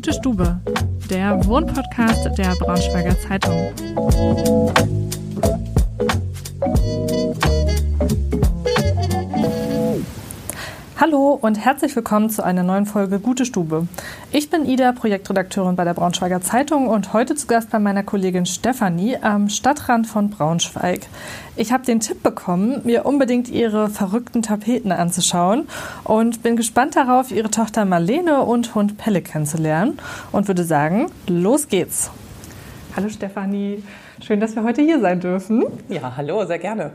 [0.00, 0.58] Gute Stube,
[1.10, 3.70] der Wohnpodcast der Braunschweiger Zeitung.
[11.00, 13.88] Hallo und herzlich willkommen zu einer neuen Folge Gute Stube.
[14.32, 18.44] Ich bin Ida, Projektredakteurin bei der Braunschweiger Zeitung und heute zu Gast bei meiner Kollegin
[18.44, 21.06] Stefanie am Stadtrand von Braunschweig.
[21.56, 25.68] Ich habe den Tipp bekommen, mir unbedingt ihre verrückten Tapeten anzuschauen
[26.04, 29.98] und bin gespannt darauf, ihre Tochter Marlene und Hund Pelle kennenzulernen
[30.32, 32.10] und würde sagen, los geht's.
[32.94, 33.82] Hallo Stefanie,
[34.22, 35.64] schön, dass wir heute hier sein dürfen.
[35.88, 36.90] Ja, hallo, sehr gerne.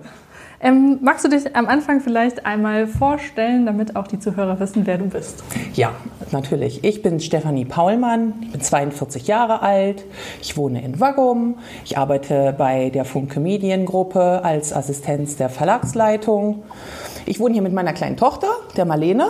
[0.61, 4.97] Ähm, magst du dich am Anfang vielleicht einmal vorstellen, damit auch die Zuhörer wissen, wer
[4.97, 5.43] du bist?
[5.73, 5.91] Ja,
[6.31, 6.83] natürlich.
[6.83, 10.03] Ich bin Stefanie Paulmann, ich bin 42 Jahre alt,
[10.41, 16.63] ich wohne in Waggum, ich arbeite bei der Funke Mediengruppe als Assistenz der Verlagsleitung.
[17.25, 18.47] Ich wohne hier mit meiner kleinen Tochter,
[18.77, 19.27] der Marlene.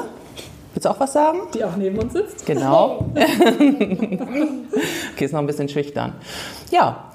[0.73, 1.39] Willst du auch was sagen?
[1.53, 2.45] Die auch neben uns sitzt.
[2.45, 3.05] Genau.
[3.15, 4.65] okay,
[5.19, 6.13] ist noch ein bisschen schüchtern.
[6.69, 7.05] Ja,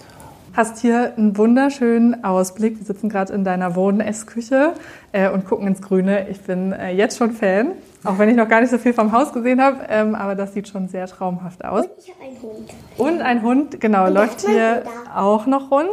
[0.54, 2.78] hast hier einen wunderschönen Ausblick.
[2.78, 4.74] Wir sitzen gerade in deiner Wohn-Essküche
[5.12, 6.28] äh, und gucken ins Grüne.
[6.28, 7.72] Ich bin äh, jetzt schon Fan,
[8.04, 10.54] auch wenn ich noch gar nicht so viel vom Haus gesehen habe, ähm, aber das
[10.54, 11.86] sieht schon sehr traumhaft aus.
[11.86, 12.70] Und ich habe einen Hund.
[12.96, 14.84] Und ein Hund, genau, Und läuft hier
[15.14, 15.90] auch noch rund.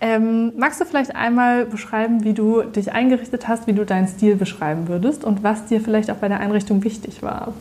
[0.00, 4.36] Ähm, magst du vielleicht einmal beschreiben, wie du dich eingerichtet hast, wie du deinen Stil
[4.36, 7.52] beschreiben würdest und was dir vielleicht auch bei der Einrichtung wichtig war?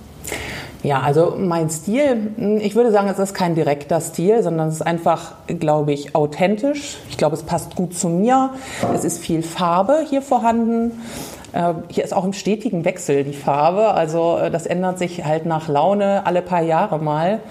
[0.88, 4.84] Ja, also mein Stil, ich würde sagen, es ist kein direkter Stil, sondern es ist
[4.84, 6.96] einfach, glaube ich, authentisch.
[7.10, 8.52] Ich glaube, es passt gut zu mir.
[8.96, 11.04] Es ist viel Farbe hier vorhanden.
[11.52, 13.90] Äh, Hier ist auch im stetigen Wechsel die Farbe.
[13.96, 17.42] Also äh, das ändert sich halt nach Laune alle paar Jahre mal.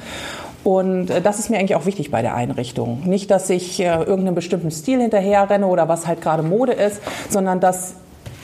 [0.65, 3.03] Und äh, das ist mir eigentlich auch wichtig bei der Einrichtung.
[3.05, 7.61] Nicht, dass ich äh, irgendeinem bestimmten Stil hinterherrenne oder was halt gerade Mode ist, sondern
[7.61, 7.97] dass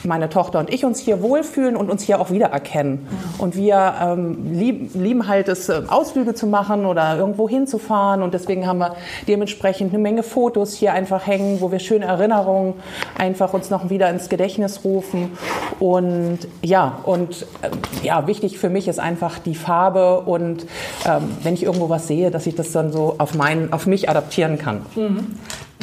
[0.05, 3.07] meine Tochter und ich uns hier wohlfühlen und uns hier auch wiedererkennen.
[3.37, 8.21] Und wir ähm, lieb, lieben halt es, äh, Ausflüge zu machen oder irgendwo hinzufahren.
[8.21, 8.95] Und deswegen haben wir
[9.27, 12.75] dementsprechend eine Menge Fotos hier einfach hängen, wo wir schöne Erinnerungen
[13.17, 15.37] einfach uns noch wieder ins Gedächtnis rufen.
[15.79, 20.65] Und ja, und äh, ja, wichtig für mich ist einfach die Farbe und
[21.05, 24.09] ähm, wenn ich irgendwo was sehe, dass ich das dann so auf, mein, auf mich
[24.09, 24.85] adaptieren kann.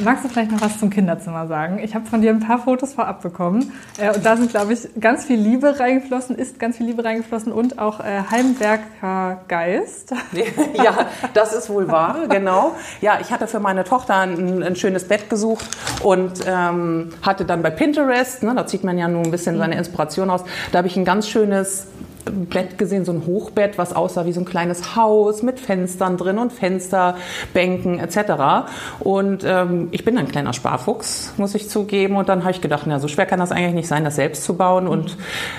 [0.03, 1.79] Magst du vielleicht noch was zum Kinderzimmer sagen?
[1.83, 4.89] Ich habe von dir ein paar Fotos vorab bekommen äh, und da sind, glaube ich,
[4.99, 10.15] ganz viel Liebe reingeflossen, ist ganz viel Liebe reingeflossen und auch äh, Heimwerker Geist.
[10.75, 12.75] ja, das ist wohl wahr, genau.
[13.01, 15.67] Ja, ich hatte für meine Tochter ein, ein schönes Bett gesucht
[16.03, 19.77] und ähm, hatte dann bei Pinterest, ne, da zieht man ja nur ein bisschen seine
[19.77, 21.87] Inspiration aus, da habe ich ein ganz schönes
[22.25, 26.39] Bett gesehen, so ein Hochbett, was aussah wie so ein kleines Haus mit Fenstern drin
[26.39, 28.69] und Fensterbänken etc.
[29.01, 32.17] Und ähm, ich bin ein kleiner Sparfuchs, muss ich zugeben.
[32.17, 34.45] Und dann habe ich gedacht, na, so schwer kann das eigentlich nicht sein, das selbst
[34.45, 34.87] zu bauen.
[34.87, 35.17] Und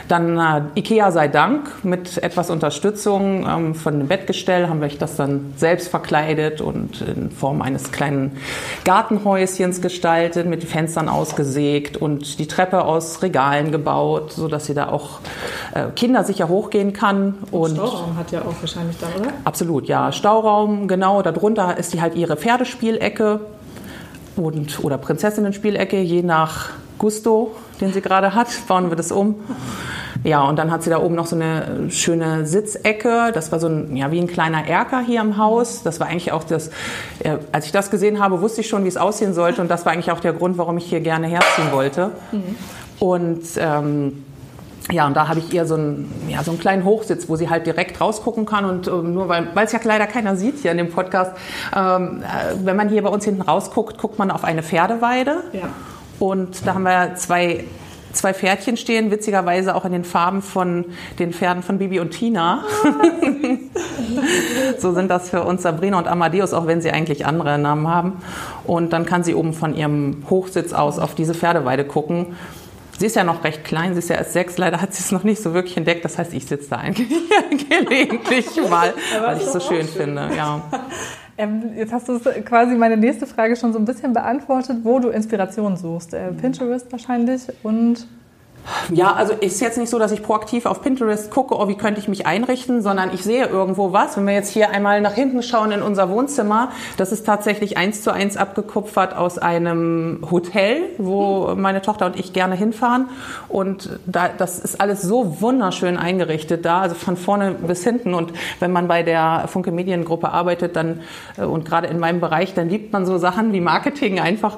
[0.07, 5.15] dann äh, Ikea sei Dank mit etwas Unterstützung ähm, von dem Bettgestell haben wir das
[5.15, 8.37] dann selbst verkleidet und in Form eines kleinen
[8.83, 15.19] Gartenhäuschens gestaltet, mit Fenstern ausgesägt und die Treppe aus Regalen gebaut, sodass sie da auch
[15.73, 17.35] äh, Kinder sicher hochgehen kann.
[17.49, 19.31] Und Stauraum hat ja auch wahrscheinlich da, oder?
[19.43, 20.11] Absolut, ja.
[20.11, 21.21] Stauraum, genau.
[21.21, 23.39] Darunter ist die halt ihre Pferdespielecke
[24.35, 29.35] und, oder Prinzessinnen-Spielecke, je nach Gusto, den sie gerade hat, bauen wir das um.
[30.23, 33.31] Ja, und dann hat sie da oben noch so eine schöne Sitzecke.
[33.33, 35.81] Das war so ein, ja, wie ein kleiner Erker hier im Haus.
[35.81, 36.69] Das war eigentlich auch das,
[37.19, 39.61] äh, als ich das gesehen habe, wusste ich schon, wie es aussehen sollte.
[39.61, 42.11] Und das war eigentlich auch der Grund, warum ich hier gerne herziehen wollte.
[42.99, 44.23] Und ähm,
[44.89, 47.49] ja, und da habe ich ihr so einen, ja, so einen kleinen Hochsitz, wo sie
[47.49, 48.65] halt direkt rausgucken kann.
[48.65, 51.33] Und ähm, nur weil weil es ja leider keiner sieht hier in dem Podcast,
[51.75, 55.43] ähm, äh, wenn man hier bei uns hinten rausguckt, guckt man auf eine Pferdeweide.
[55.53, 55.69] Ja.
[56.19, 57.65] Und da haben wir zwei,
[58.13, 60.85] zwei Pferdchen stehen, witzigerweise auch in den Farben von
[61.19, 62.63] den Pferden von Bibi und Tina.
[64.77, 68.21] so sind das für uns Sabrina und Amadeus, auch wenn sie eigentlich andere Namen haben.
[68.65, 72.35] Und dann kann sie oben von ihrem Hochsitz aus auf diese Pferdeweide gucken.
[73.01, 75.11] Sie ist ja noch recht klein, sie ist ja erst sechs, leider hat sie es
[75.11, 76.05] noch nicht so wirklich entdeckt.
[76.05, 77.09] Das heißt, ich sitze da eigentlich
[77.67, 78.93] gelegentlich mal,
[79.23, 80.29] weil ich es so schön finde.
[80.37, 80.61] Ja.
[81.37, 85.09] Ähm, jetzt hast du quasi meine nächste Frage schon so ein bisschen beantwortet, wo du
[85.09, 86.13] Inspiration suchst.
[86.13, 88.05] Äh, Pinterest wahrscheinlich und
[88.93, 91.99] Ja, also ist jetzt nicht so, dass ich proaktiv auf Pinterest gucke, oh, wie könnte
[91.99, 94.17] ich mich einrichten, sondern ich sehe irgendwo was.
[94.17, 98.01] Wenn wir jetzt hier einmal nach hinten schauen in unser Wohnzimmer, das ist tatsächlich eins
[98.01, 103.09] zu eins abgekupfert aus einem Hotel, wo meine Tochter und ich gerne hinfahren.
[103.47, 108.13] Und da, das ist alles so wunderschön eingerichtet da, also von vorne bis hinten.
[108.13, 111.01] Und wenn man bei der Funke Mediengruppe arbeitet, dann
[111.37, 114.57] äh, und gerade in meinem Bereich, dann liebt man so Sachen wie Marketing einfach.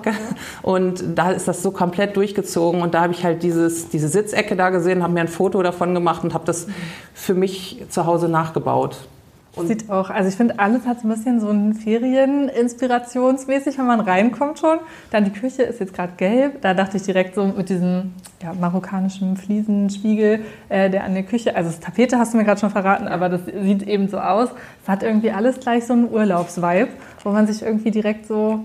[0.62, 2.82] Und da ist das so komplett durchgezogen.
[2.82, 5.94] Und da habe ich halt dieses diese Sitzecke da gesehen, habe mir ein Foto davon
[5.94, 6.68] gemacht und habe das
[7.14, 9.08] für mich zu Hause nachgebaut.
[9.56, 13.86] Und Sieht auch, also ich finde, alles hat so ein bisschen so ein Ferien-inspirationsmäßig, wenn
[13.86, 14.80] man reinkommt schon.
[15.12, 16.62] Dann die Küche ist jetzt gerade gelb.
[16.62, 21.56] Da dachte ich direkt so mit diesem ja, marokkanischen Fliesenspiegel, äh, der an der Küche,
[21.56, 24.50] also das Tapete hast du mir gerade schon verraten, aber das sieht eben so aus.
[24.82, 26.90] Es hat irgendwie alles gleich so einen Urlaubsvibe,
[27.24, 28.62] wo man sich irgendwie direkt so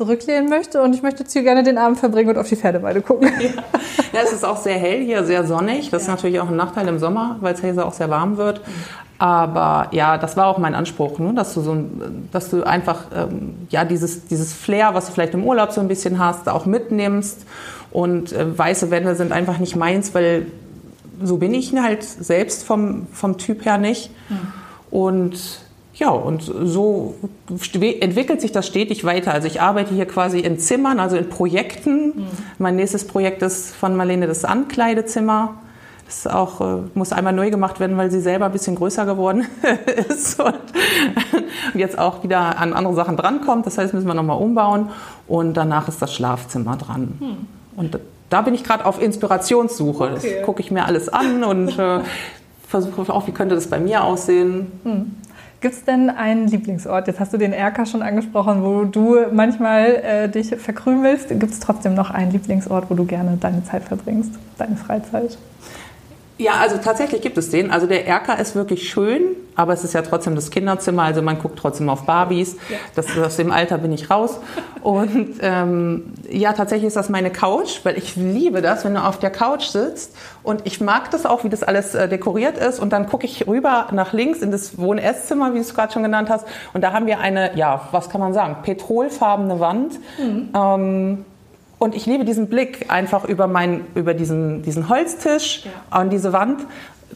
[0.00, 3.02] zurücklehnen möchte und ich möchte jetzt hier gerne den Abend verbringen und auf die Pferdeweide
[3.02, 3.30] gucken.
[3.38, 3.50] Ja.
[4.14, 5.90] ja, es ist auch sehr hell hier, sehr sonnig.
[5.90, 6.08] Das ja.
[6.14, 8.62] ist natürlich auch ein Nachteil im Sommer, weil es hier auch sehr warm wird.
[9.18, 11.34] Aber ja, das war auch mein Anspruch, ne?
[11.34, 11.76] dass du so,
[12.32, 15.88] dass du einfach ähm, ja dieses dieses Flair, was du vielleicht im Urlaub so ein
[15.88, 17.44] bisschen hast, auch mitnimmst.
[17.90, 20.46] Und äh, weiße Wände sind einfach nicht meins, weil
[21.22, 24.10] so bin ich halt selbst vom vom Typ her nicht.
[24.30, 24.38] Mhm.
[24.90, 25.60] Und
[25.94, 27.14] ja, und so
[27.48, 29.32] entwickelt sich das stetig weiter.
[29.32, 32.06] Also ich arbeite hier quasi in Zimmern, also in Projekten.
[32.06, 32.26] Mhm.
[32.58, 35.54] Mein nächstes Projekt ist von Marlene das Ankleidezimmer.
[36.06, 39.46] Das auch, äh, muss einmal neu gemacht werden, weil sie selber ein bisschen größer geworden
[40.08, 40.54] ist und
[41.74, 43.66] jetzt auch wieder an andere Sachen drankommt.
[43.66, 44.90] Das heißt, müssen wir nochmal umbauen.
[45.28, 47.18] Und danach ist das Schlafzimmer dran.
[47.20, 47.46] Mhm.
[47.76, 47.98] Und
[48.28, 50.04] da bin ich gerade auf Inspirationssuche.
[50.04, 50.34] Okay.
[50.36, 52.00] Das gucke ich mir alles an und äh,
[52.66, 54.72] versuche auch, wie könnte das bei mir aussehen.
[54.84, 55.16] Mhm.
[55.60, 57.06] Gibt es denn einen Lieblingsort?
[57.06, 61.28] Jetzt hast du den Erker schon angesprochen, wo du manchmal äh, dich verkrümelst.
[61.28, 65.36] Gibt es trotzdem noch einen Lieblingsort, wo du gerne deine Zeit verbringst, deine Freizeit?
[66.40, 67.70] Ja, also tatsächlich gibt es den.
[67.70, 69.20] Also der Erker ist wirklich schön,
[69.56, 72.56] aber es ist ja trotzdem das Kinderzimmer, also man guckt trotzdem auf Barbies.
[72.70, 72.78] Ja.
[72.94, 74.40] Das, aus dem Alter bin ich raus.
[74.82, 79.18] Und ähm, ja, tatsächlich ist das meine Couch, weil ich liebe das, wenn du auf
[79.18, 80.16] der Couch sitzt.
[80.42, 82.80] Und ich mag das auch, wie das alles äh, dekoriert ist.
[82.80, 86.02] Und dann gucke ich rüber nach links in das Wohn-Esszimmer, wie du es gerade schon
[86.02, 86.46] genannt hast.
[86.72, 89.92] Und da haben wir eine, ja, was kann man sagen, petrolfarbene Wand.
[90.18, 90.48] Mhm.
[90.54, 91.24] Ähm,
[91.80, 95.70] und ich liebe diesen Blick einfach über, mein, über diesen, diesen Holztisch ja.
[95.88, 96.60] an diese Wand.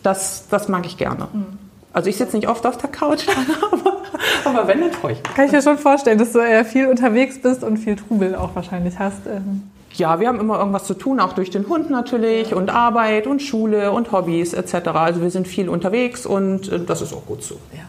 [0.02, 1.28] Das, das mag ich gerne.
[1.32, 1.58] Mhm.
[1.92, 3.26] Also ich sitze nicht oft auf der Couch,
[3.70, 3.96] aber,
[4.44, 5.34] aber wenn, dann freue ich mich.
[5.34, 8.56] Kann ich mir schon vorstellen, dass du äh, viel unterwegs bist und viel Trubel auch
[8.56, 9.26] wahrscheinlich hast.
[9.26, 9.64] Ähm.
[9.92, 13.42] Ja, wir haben immer irgendwas zu tun, auch durch den Hund natürlich und Arbeit und
[13.42, 14.88] Schule und Hobbys etc.
[14.94, 17.56] Also wir sind viel unterwegs und äh, das ist auch gut so.
[17.74, 17.82] Ja.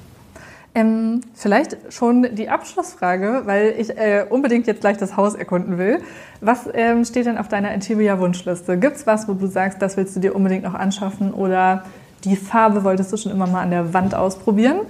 [0.75, 5.99] Ähm, vielleicht schon die Abschlussfrage, weil ich äh, unbedingt jetzt gleich das Haus erkunden will.
[6.41, 8.77] Was ähm, steht denn auf deiner Interior-Wunschliste?
[8.77, 11.85] Gibt es was, wo du sagst, das willst du dir unbedingt noch anschaffen oder
[12.25, 14.81] die Farbe wolltest du schon immer mal an der Wand ausprobieren?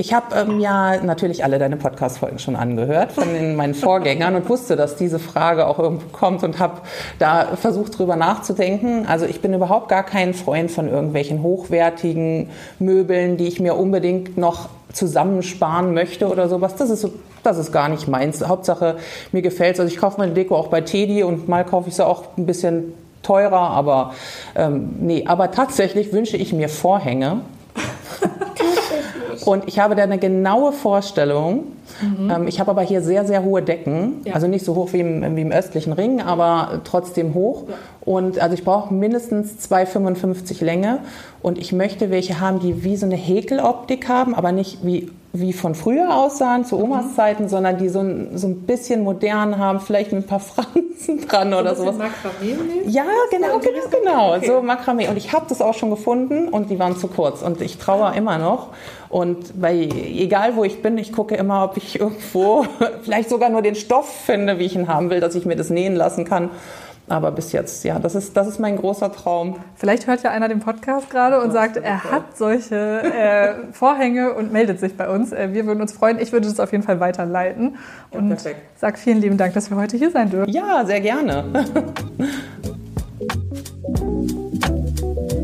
[0.00, 4.48] Ich habe ähm, ja natürlich alle deine Podcast-Folgen schon angehört von den, meinen Vorgängern und
[4.48, 6.80] wusste, dass diese Frage auch irgendwo kommt und habe
[7.18, 9.04] da versucht, drüber nachzudenken.
[9.06, 12.48] Also ich bin überhaupt gar kein Freund von irgendwelchen hochwertigen
[12.78, 16.76] Möbeln, die ich mir unbedingt noch zusammensparen möchte oder sowas.
[16.76, 17.12] Das ist, so,
[17.42, 18.42] das ist gar nicht meins.
[18.42, 18.96] Hauptsache,
[19.32, 19.80] mir gefällt es.
[19.80, 22.46] Also ich kaufe meine Deko auch bei Teddy und mal kaufe ich sie auch ein
[22.46, 24.14] bisschen teurer, aber
[24.56, 27.42] ähm, nee, aber tatsächlich wünsche ich mir Vorhänge.
[29.46, 31.64] Und ich habe da eine genaue Vorstellung.
[32.00, 32.30] Mhm.
[32.30, 34.22] Ähm, ich habe aber hier sehr, sehr hohe Decken.
[34.24, 34.34] Ja.
[34.34, 37.64] Also nicht so hoch wie im, wie im östlichen Ring, aber trotzdem hoch.
[37.68, 37.74] Ja.
[38.02, 41.00] Und also ich brauche mindestens 2,55 Länge.
[41.42, 45.52] Und ich möchte welche haben, die wie so eine Häkeloptik haben, aber nicht wie wie
[45.52, 47.14] von früher aussahen, zu Omas mhm.
[47.14, 51.26] Zeiten, sondern die so ein, so ein bisschen modern haben, vielleicht mit ein paar Franzen
[51.26, 51.96] dran so oder sowas.
[51.96, 52.56] Makramee?
[52.86, 54.36] Ja, genau, genau, genau.
[54.36, 54.46] Okay.
[54.46, 55.08] So Makramee.
[55.08, 57.42] Und ich habe das auch schon gefunden und die waren zu kurz.
[57.42, 58.12] Und ich traue ah.
[58.12, 58.68] immer noch.
[59.08, 62.64] Und bei, egal wo ich bin, ich gucke immer, ob ich irgendwo
[63.02, 65.70] vielleicht sogar nur den Stoff finde, wie ich ihn haben will, dass ich mir das
[65.70, 66.50] nähen lassen kann.
[67.10, 69.56] Aber bis jetzt, ja, das ist, das ist mein großer Traum.
[69.74, 74.52] Vielleicht hört ja einer den Podcast gerade und sagt, er hat solche äh, Vorhänge und
[74.52, 75.32] meldet sich bei uns.
[75.32, 76.20] Äh, wir würden uns freuen.
[76.20, 77.78] Ich würde es auf jeden Fall weiterleiten.
[78.12, 78.60] Und ja, perfekt.
[78.76, 80.52] sag vielen lieben Dank, dass wir heute hier sein dürfen.
[80.52, 81.44] Ja, sehr gerne.